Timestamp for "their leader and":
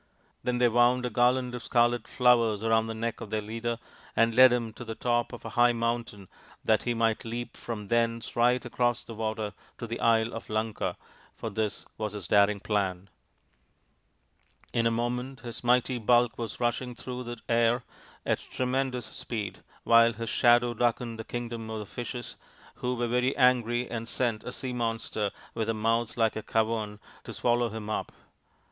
3.29-4.33